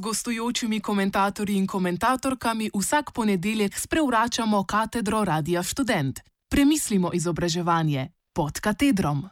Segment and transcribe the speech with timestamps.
[0.00, 6.20] z gostujočimi komentatorji in komentatorkami vsak ponedeljek sprevračamo katedro Radia Student.
[6.48, 9.28] Premislimo izobraževanje pod katedrom.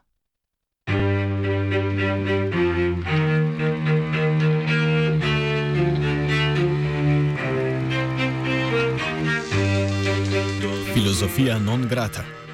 [10.94, 12.47] Filozofija non grata.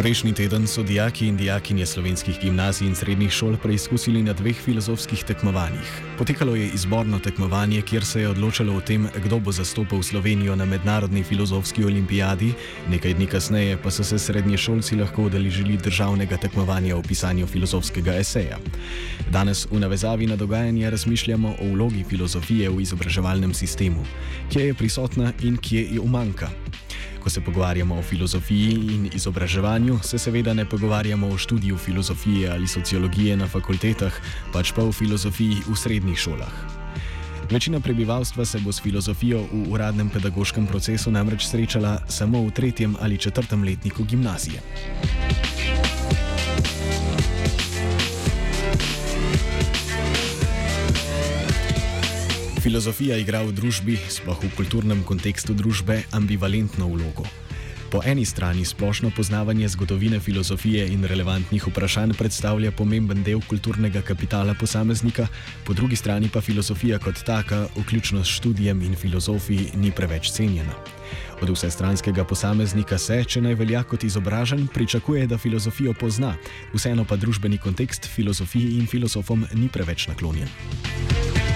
[0.00, 5.24] Prejšnji teden so dijaki in dijakinje slovenskih gimnazij in srednjih šol preizkusili na dveh filozofskih
[5.28, 5.90] tekmovanjih.
[6.18, 10.64] Potekalo je izborno tekmovanje, kjer se je odločalo o tem, kdo bo zastopal Slovenijo na
[10.64, 12.52] mednarodni filozofski olimpijadi,
[12.88, 18.16] nekaj dni kasneje pa so se srednje šolci lahko udeležili državnega tekmovanja o pisanju filozofskega
[18.16, 18.56] eseja.
[19.30, 24.06] Danes v navezavi na dogajanje razmišljamo o vlogi filozofije v izobraževalnem sistemu,
[24.52, 26.48] kje je prisotna in kje je umanka.
[27.20, 32.68] Ko se pogovarjamo o filozofiji in izobraževanju, se seveda ne pogovarjamo o študiju filozofije ali
[32.68, 34.12] sociologije na fakultetah,
[34.52, 36.80] pač pa o filozofiji v srednjih šolah.
[37.50, 42.96] Večina prebivalstva se bo s filozofijo v uradnem pedagoškem procesu namreč srečala samo v tretjem
[43.00, 44.60] ali četrtem letniku gimnazije.
[52.60, 57.24] Filozofija igra v družbi, sploh v kulturnem kontekstu družbe, ambivalentno vlogo.
[57.88, 64.52] Po eni strani splošno poznavanje zgodovine filozofije in relevantnih vprašanj predstavlja pomemben del kulturnega kapitala
[64.54, 65.24] posameznika,
[65.64, 70.76] po drugi strani pa filozofija kot taka, vključno s študijem in filozofiji, ni preveč cenjena.
[71.40, 76.36] Od vsestranskega posameznika se, če naj velja kot izobražen, pričakuje, da filozofijo pozna,
[76.76, 81.49] vseeno pa družbeni kontekst filozofiji in filozofom ni preveč naklonjen.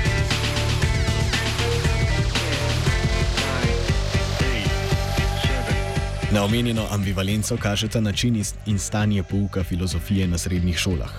[6.35, 11.13] Na omenjeno ambivalenco kažeta način in stanje pouka filozofije na srednjih šolah.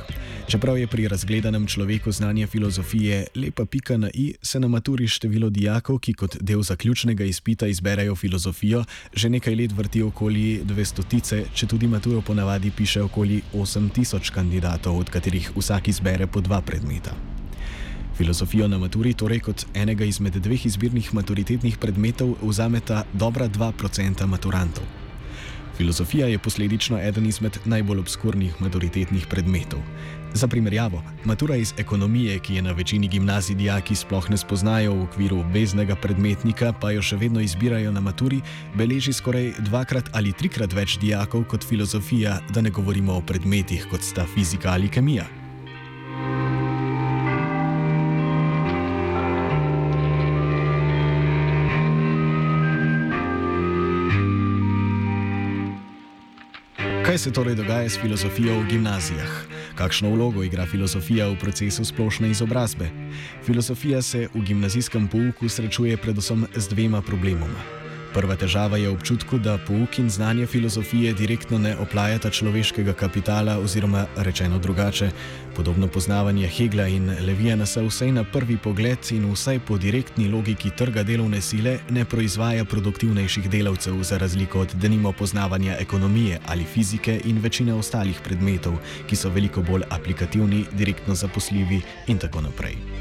[0.47, 5.49] Čeprav je pri razgledanem človeku znanje filozofije lepa pika na i, se na maturi število
[5.49, 8.83] dijakov, ki kot del zaključnega izpita izberajo filozofijo,
[9.13, 14.99] že nekaj let vrti okoli 200 tice, če tudi maturo ponavadi piše okoli 8000 kandidatov,
[14.99, 17.15] od katerih vsak izbere po dva predmeta.
[18.17, 25.04] Filozofijo na maturi torej kot enega izmed dveh izbirnih maturitetnih predmetov vzameta dobra 2% maturantov.
[25.77, 29.79] Filozofija je posledično eden izmed najbolj obskurnih maturitetnih predmetov.
[30.33, 35.03] Za primerjavo, matura iz ekonomije, ki je na večini gimnazij dijaki sploh ne spoznajo v
[35.03, 38.41] okviru obveznega predmetnika, pa jo še vedno izbirajo na maturi,
[38.75, 44.03] beleži skoraj dvakrat ali trikrat več dijakov kot filozofija, da ne govorimo o predmetih kot
[44.03, 45.44] sta fizika ali kemija.
[57.15, 59.47] Kaj se torej dogaja s filozofijo v gimnazijah?
[59.75, 62.89] Kakšno vlogo igra filozofija v procesu splošne izobrazbe?
[63.45, 67.84] Filozofija se v gimnazijskem pouku srečuje predvsem z dvema problemoma.
[68.15, 74.05] Prva težava je občutku, da pouk in znanje filozofije direktno ne oplajata človeškega kapitala, oziroma
[74.15, 75.09] rečeno drugače,
[75.55, 80.71] podobno poznavanje Hegla in Levijana se vsaj na prvi pogled in vsaj po direktni logiki
[80.77, 87.21] trga delovne sile ne proizvaja produktivnejših delavcev, za razliko od denimo poznavanja ekonomije ali fizike
[87.25, 92.94] in večine ostalih predmetov, ki so veliko bolj aplikativni, direktno zaposljivi in tako naprej.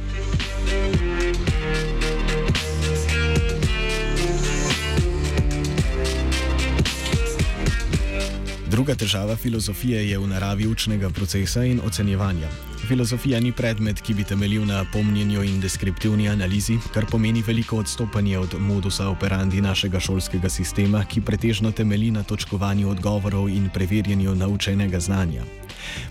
[8.75, 12.49] Druga težava filozofije je v naravi učnega procesa in ocenjevanja.
[12.89, 18.39] Filozofija ni predmet, ki bi temeljil na pomnjenju in deskriptivni analizi, kar pomeni veliko odstopanje
[18.39, 25.01] od modusa operandi našega šolskega sistema, ki pretežno temelji na točkovanju odgovorov in preverjanju naučenega
[25.01, 25.47] znanja.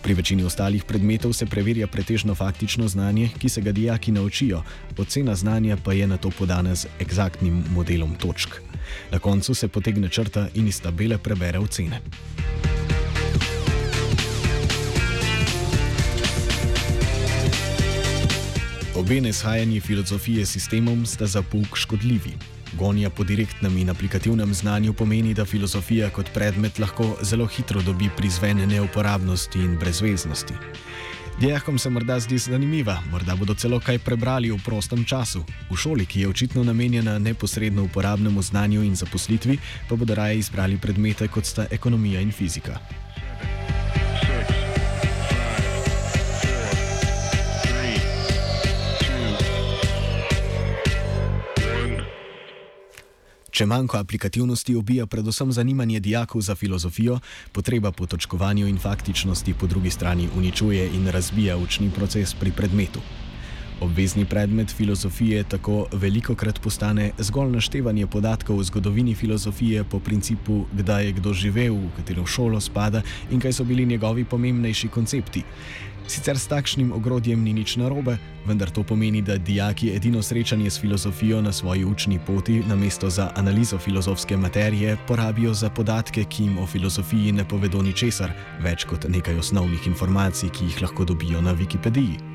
[0.02, 4.64] Pri večini ostalih predmetov se preverja pretežno faktično znanje, ki se ga dijaki naučijo,
[4.98, 8.56] ocena znanja pa je na to podana z eksaktnim modelom točk.
[9.12, 12.02] Na koncu se potegne črta in iz tabele prebere ocene.
[19.04, 22.32] Obe neshajanji filozofije s sistemom sta za pouk škodljivi.
[22.80, 28.10] Gonja po direktnem in aplikativnem znanju pomeni, da filozofija kot predmet lahko zelo hitro dobi
[28.18, 30.54] prizvene neuporabnosti in brezveznosti.
[31.40, 35.44] Dijakom se morda zdi zanimiva, morda bodo celo kaj prebrali v prostem času.
[35.72, 39.58] V šoli, ki je očitno namenjena neposredno uporabnemu znanju in zaposlitvi,
[39.90, 42.80] pa bodo raje izbrali predmete kot sta ekonomija in fizika.
[53.54, 57.20] Če manjko aplikativnosti ubija predvsem zanimanje dijakov za filozofijo,
[57.52, 63.06] potreba po točkovanju in faktičnosti po drugi strani uničuje in razbija učni proces pri predmetu.
[63.84, 70.66] Obvezni predmet filozofije tako veliko krat postane zgolj naštevanje podatkov o zgodovini filozofije po principu,
[70.74, 73.02] kdaj je kdo živel, v katero šolo spada
[73.32, 75.44] in kaj so bili njegovi pomembnejši koncepti.
[76.08, 80.80] Sicer s takšnim ogrodjem ni nič narobe, vendar to pomeni, da dijaki edino srečanje s
[80.80, 86.58] filozofijo na svoji učni poti, namesto za analizo filozofske materije, porabijo za podatke, ki jim
[86.58, 91.56] o filozofiji ne povedo ničesar, več kot nekaj osnovnih informacij, ki jih lahko dobijo na
[91.56, 92.33] Wikipediji.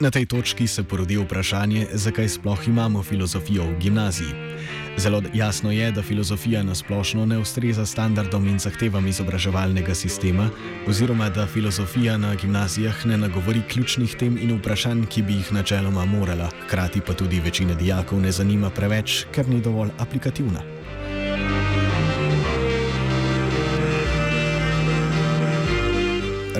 [0.00, 4.32] Na tej točki se porodi vprašanje, zakaj sploh imamo filozofijo v gimnaziji.
[4.96, 10.48] Zelo jasno je, da filozofija na splošno ne ustreza standardom in zahtevam izobraževalnega sistema,
[10.88, 16.04] oziroma da filozofija na gimnazijah ne nagovori ključnih tem in vprašanj, ki bi jih načeloma
[16.04, 20.79] morala, hkrati pa tudi večina dijakov ne zanima preveč, ker ni dovolj aplikativna.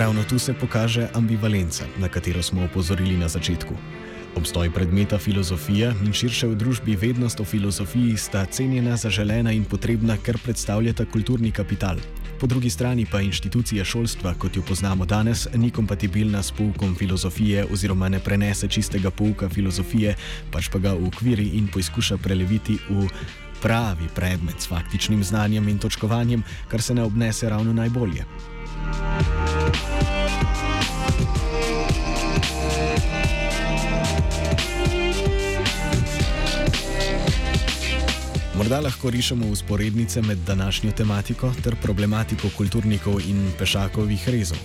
[0.00, 3.75] Ravno tu se pokaže ambivalenca, na katero smo opozorili na začetku.
[4.37, 10.17] Obstoj predmeta filozofija in širše v družbi vednost o filozofiji sta cenjena, zaželena in potrebna,
[10.17, 12.00] ker predstavljata kulturni kapital.
[12.41, 17.67] Po drugi strani pa inštitucija šolstva, kot jo poznamo danes, ni kompatibilna s poukom filozofije
[17.73, 20.17] oziroma ne prenese čistega pouka filozofije,
[20.50, 23.05] pač pa ga ukviri in poizkuša preleviti v
[23.61, 28.25] pravi predmet s faktičnim znanjem in točkovanjem, kar se ne obnese ravno najbolje.
[38.70, 44.58] Morda lahko rišemo usporednice med današnjo tematiko ter problematiko kulturnikov in pešakovih rezov.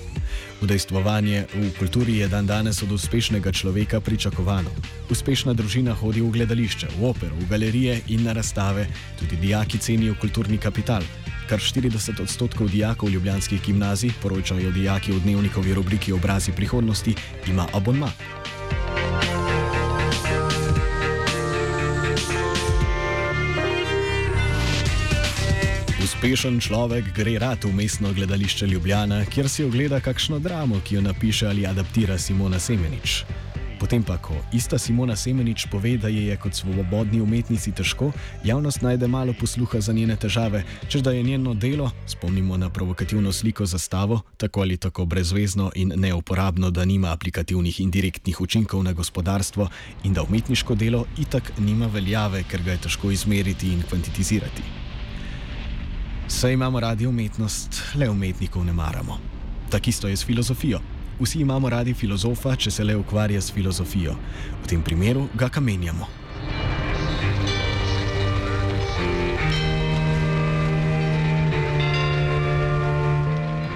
[0.61, 4.69] Udejstvovanje v kulturi je dan danes od uspešnega človeka pričakovano.
[5.09, 8.85] Uspešna družina hodi v gledališče, v opero, v galerije in na razstave,
[9.19, 11.01] tudi dijaki cenijo kulturni kapital.
[11.49, 17.15] Kar 40 odstotkov dijakov ljubljanskih gimnazij, poročajo dijaki v dnevnikovi rubriki Obrazi prihodnosti,
[17.47, 18.11] ima abonma.
[26.25, 31.01] Uspešen človek gre rad v mestno gledališče Ljubljana, kjer si ogleda kakšno dramo, ki jo
[31.05, 33.21] napiše ali adaptira Simona Semenič.
[33.77, 38.09] Potem pa, ko ista Simona Semenič pove, da je kot svobodni umetnici težko,
[38.41, 43.29] javnost najde malo posluha za njene težave, čež da je njeno delo, spomnimo na provokativno
[43.29, 48.81] sliko za stavo, tako ali tako brezvezno in neuporabno, da nima aplikativnih in direktnih učinkov
[48.83, 49.69] na gospodarstvo
[50.03, 54.84] in da umetniško delo itak nima veljave, ker ga je težko izmeriti in kvantitizirati.
[56.27, 59.17] Saj imamo radi umetnost, le umetnikov ne maramo.
[59.69, 60.79] Tako isto je s filozofijo.
[61.19, 64.15] Vsi imamo radi filozofa, če se le ukvarja s filozofijo.
[64.63, 66.07] V tem primeru ga kamenjamo.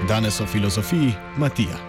[0.07, 1.88] Danes o filozofiji Matija.